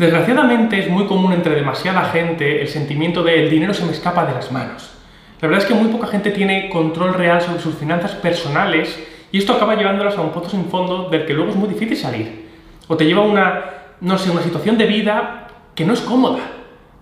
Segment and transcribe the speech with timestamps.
[0.00, 4.24] Desgraciadamente es muy común entre demasiada gente el sentimiento de el dinero se me escapa
[4.24, 4.94] de las manos.
[5.42, 8.98] La verdad es que muy poca gente tiene control real sobre sus finanzas personales
[9.30, 11.98] y esto acaba llevándolas a un pozo sin fondo del que luego es muy difícil
[11.98, 12.48] salir.
[12.88, 13.64] O te lleva a una,
[14.00, 16.50] no sé, una situación de vida que no es cómoda,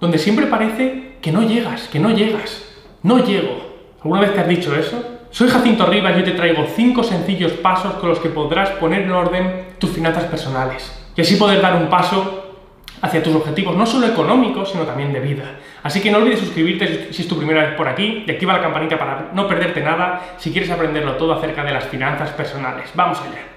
[0.00, 2.64] donde siempre parece que no llegas, que no llegas,
[3.02, 3.58] no llego.
[4.02, 5.18] ¿Alguna vez te has dicho eso?
[5.30, 9.02] Soy Jacinto Rivas y yo te traigo 5 sencillos pasos con los que podrás poner
[9.02, 12.45] en orden tus finanzas personales y así poder dar un paso
[13.02, 15.44] hacia tus objetivos, no solo económicos, sino también de vida.
[15.82, 18.62] Así que no olvides suscribirte si es tu primera vez por aquí y activa la
[18.62, 22.90] campanita para no perderte nada si quieres aprenderlo todo acerca de las finanzas personales.
[22.94, 23.56] ¡Vamos allá!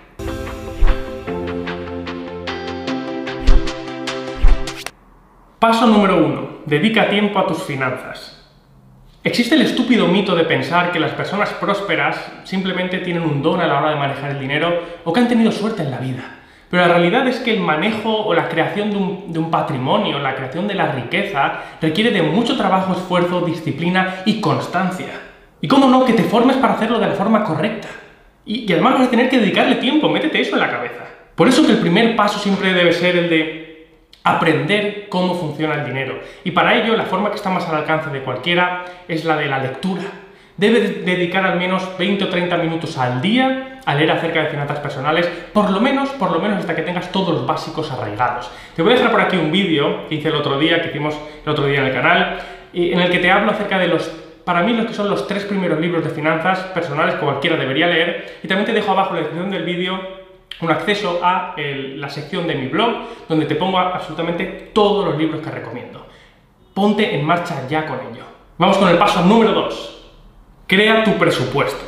[5.60, 6.50] Paso número 1.
[6.66, 8.40] Dedica tiempo a tus finanzas.
[9.22, 12.16] Existe el estúpido mito de pensar que las personas prósperas
[12.46, 15.52] simplemente tienen un don a la hora de manejar el dinero o que han tenido
[15.52, 16.39] suerte en la vida.
[16.70, 18.92] Pero la realidad es que el manejo o la creación
[19.32, 24.40] de un, patrimonio, la creación de la riqueza, requiere de mucho trabajo, esfuerzo, disciplina y
[24.40, 25.20] constancia.
[25.62, 27.88] Y cómo no, que te formes para hacerlo de la forma correcta.
[28.46, 31.06] Y, y además vas a tener que dedicarle tiempo, métete eso en la cabeza.
[31.36, 33.88] Por eso que el primer paso siempre debe ser el de
[34.24, 36.20] aprender cómo funciona el dinero.
[36.44, 39.48] Y para ello la forma que está más al alcance de cualquiera es la de
[39.48, 40.04] la lectura
[40.60, 44.80] debe dedicar al menos 20 o 30 minutos al día a leer acerca de finanzas
[44.80, 48.52] personales, por lo menos, por lo menos hasta que tengas todos los básicos arraigados.
[48.76, 51.16] Te voy a dejar por aquí un vídeo que hice el otro día, que hicimos
[51.46, 52.40] el otro día en el canal,
[52.74, 54.04] en el que te hablo acerca de los,
[54.44, 57.88] para mí, los que son los tres primeros libros de finanzas personales que cualquiera debería
[57.88, 60.20] leer, y también te dejo abajo en la descripción del vídeo
[60.60, 65.42] un acceso a la sección de mi blog, donde te pongo absolutamente todos los libros
[65.42, 66.06] que recomiendo.
[66.74, 68.26] Ponte en marcha ya con ello.
[68.58, 69.99] Vamos con el paso número 2.
[70.70, 71.84] Crea tu presupuesto.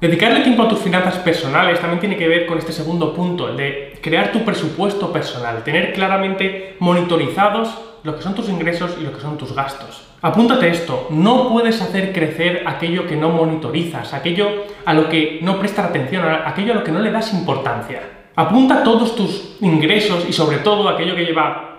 [0.00, 3.56] Dedicarle tiempo a tus finanzas personales también tiene que ver con este segundo punto, el
[3.56, 9.12] de crear tu presupuesto personal, tener claramente monitorizados lo que son tus ingresos y lo
[9.12, 10.06] que son tus gastos.
[10.22, 15.58] Apúntate esto, no puedes hacer crecer aquello que no monitorizas, aquello a lo que no
[15.58, 18.02] prestas atención, aquello a lo que no le das importancia.
[18.36, 21.69] Apunta todos tus ingresos y sobre todo aquello que lleva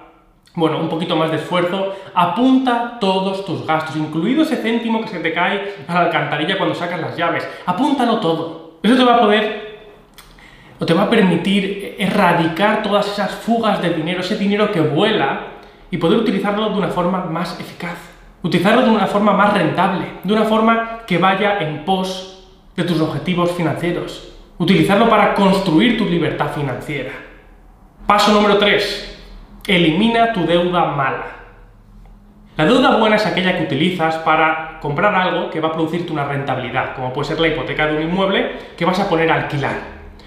[0.53, 5.19] bueno, un poquito más de esfuerzo, apunta todos tus gastos, incluido ese céntimo que se
[5.19, 7.47] te cae a la alcantarilla cuando sacas las llaves.
[7.65, 8.71] Apúntalo todo.
[8.83, 9.71] Eso te va a poder
[10.79, 15.41] o te va a permitir erradicar todas esas fugas de dinero, ese dinero que vuela
[15.89, 17.97] y poder utilizarlo de una forma más eficaz.
[18.41, 22.99] Utilizarlo de una forma más rentable, de una forma que vaya en pos de tus
[22.99, 24.33] objetivos financieros.
[24.57, 27.11] Utilizarlo para construir tu libertad financiera.
[28.07, 29.20] Paso número 3
[29.67, 31.25] Elimina tu deuda mala.
[32.57, 36.25] La deuda buena es aquella que utilizas para comprar algo que va a producirte una
[36.25, 39.75] rentabilidad, como puede ser la hipoteca de un inmueble que vas a poner a alquilar.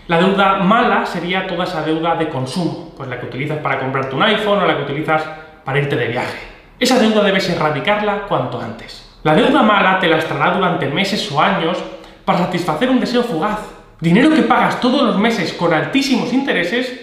[0.06, 4.14] La deuda mala sería toda esa deuda de consumo, pues la que utilizas para comprarte
[4.14, 5.24] un iPhone o la que utilizas
[5.64, 6.38] para irte de viaje.
[6.78, 9.18] Esa deuda debes erradicarla cuanto antes.
[9.24, 11.82] La deuda mala te la lastrará durante meses o años
[12.24, 13.58] para satisfacer un deseo fugaz.
[14.00, 17.00] Dinero que pagas todos los meses con altísimos intereses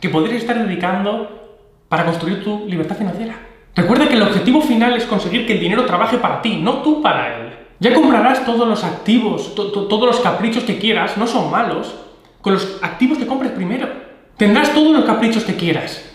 [0.00, 1.39] que podrías estar dedicando
[1.90, 3.34] para construir tu libertad financiera.
[3.74, 7.02] Recuerda que el objetivo final es conseguir que el dinero trabaje para ti, no tú
[7.02, 7.52] para él.
[7.80, 11.96] Ya comprarás todos los activos, todos los caprichos que quieras, no son malos,
[12.40, 13.88] con los activos que compres primero.
[14.36, 16.08] Tendrás todos los caprichos que quieras.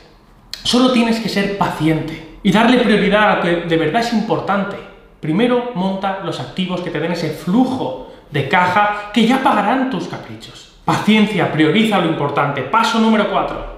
[0.63, 4.77] Solo tienes que ser paciente y darle prioridad a lo que de verdad es importante.
[5.19, 10.07] Primero monta los activos que te den ese flujo de caja que ya pagarán tus
[10.07, 10.77] caprichos.
[10.85, 12.61] Paciencia, prioriza lo importante.
[12.61, 13.75] Paso número 4.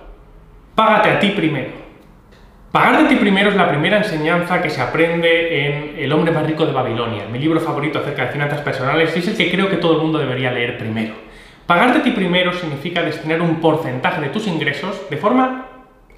[0.76, 1.87] Págate a ti primero.
[2.78, 6.46] Pagar de ti primero es la primera enseñanza que se aprende en El hombre más
[6.46, 9.68] rico de Babilonia, mi libro favorito acerca de finanzas personales, y es el que creo
[9.68, 11.16] que todo el mundo debería leer primero.
[11.66, 15.66] Pagar de ti primero significa destinar un porcentaje de tus ingresos de forma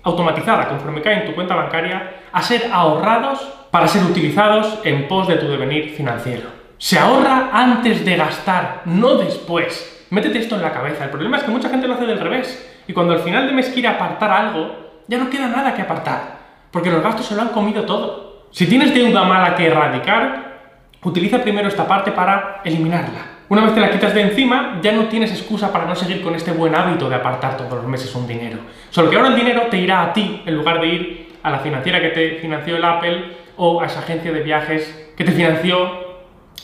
[0.04, 3.40] automatizada, conforme cae en tu cuenta bancaria, a ser ahorrados
[3.72, 6.50] para ser utilizados en pos de tu devenir financiero.
[6.78, 10.08] Se ahorra antes de gastar, no después.
[10.10, 11.06] Métete esto en la cabeza.
[11.06, 12.70] El problema es que mucha gente lo hace del revés.
[12.86, 14.76] Y cuando al final de mes quiere apartar algo,
[15.08, 16.39] ya no queda nada que apartar
[16.72, 18.46] porque los gastos se lo han comido todo.
[18.52, 20.60] Si tienes deuda mala que erradicar,
[21.04, 23.40] utiliza primero esta parte para eliminarla.
[23.50, 26.36] Una vez te la quitas de encima, ya no tienes excusa para no seguir con
[26.36, 28.60] este buen hábito de apartar todos los meses un dinero.
[28.92, 31.60] Solo que ahora el dinero te irá a ti en lugar de ir a la
[31.60, 36.10] financiera que te financió el Apple o a esa agencia de viajes que te financió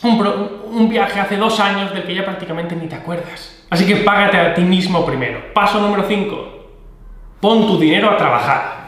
[0.02, 3.64] un, viaje hace dos años del que ya prácticamente ni te acuerdas.
[3.70, 5.52] Así que págate a ti mismo primero.
[5.52, 6.48] Paso número 5.
[7.40, 8.85] Pon tu dinero a trabajar.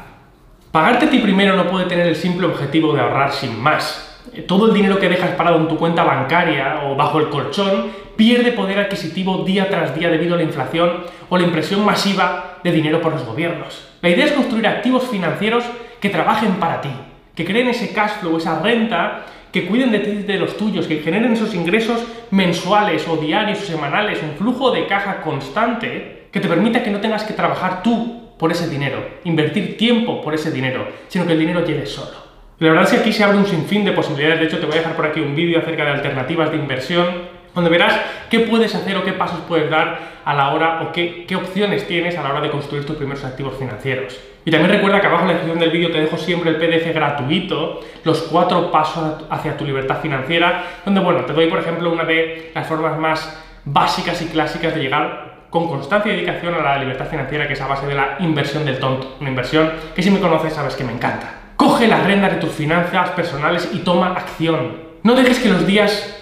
[0.70, 4.20] Pagarte a ti primero no puede tener el simple objetivo de ahorrar sin más.
[4.34, 7.86] Eh, todo el dinero que dejas parado en tu cuenta bancaria o bajo el colchón
[8.16, 12.72] pierde poder adquisitivo día tras día debido a la inflación o la impresión masiva de
[12.72, 13.88] dinero por los gobiernos.
[14.02, 15.64] La idea es construir activos financieros
[16.00, 16.90] que trabajen para ti,
[17.34, 20.86] que creen ese cash flow, esa renta, que cuiden de ti y de los tuyos,
[20.86, 26.40] que generen esos ingresos mensuales o diarios o semanales, un flujo de caja constante que
[26.40, 30.50] te permita que no tengas que trabajar tú por ese dinero, invertir tiempo por ese
[30.50, 32.28] dinero, sino que el dinero llegue solo.
[32.58, 34.74] La verdad es que aquí se abre un sinfín de posibilidades, de hecho te voy
[34.76, 38.00] a dejar por aquí un vídeo acerca de alternativas de inversión donde verás
[38.30, 41.86] qué puedes hacer o qué pasos puedes dar a la hora o qué, qué, opciones
[41.86, 44.18] tienes a la hora de construir tus primeros activos financieros.
[44.44, 46.94] Y también recuerda que abajo en la descripción del vídeo te dejo siempre el PDF
[46.94, 52.04] gratuito, los cuatro pasos hacia tu libertad financiera, donde bueno, te doy por ejemplo una
[52.04, 56.78] de las formas más básicas y clásicas de llegar con constancia y dedicación a la
[56.78, 59.16] libertad financiera, que es a base de la inversión del tonto.
[59.20, 61.32] Una inversión que si me conoces sabes que me encanta.
[61.56, 64.88] Coge las riendas de tus finanzas personales y toma acción.
[65.02, 66.14] No dejes que los días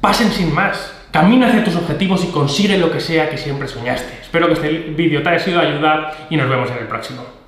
[0.00, 0.92] pasen sin más.
[1.10, 4.20] Camina hacia tus objetivos y consigue lo que sea que siempre soñaste.
[4.22, 7.43] Espero que este vídeo te haya sido de ayuda y nos vemos en el próximo.